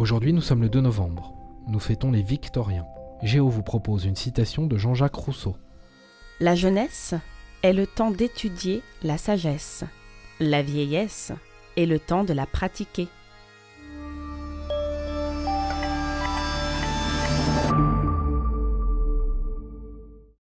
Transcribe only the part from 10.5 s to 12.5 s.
vieillesse est le temps de la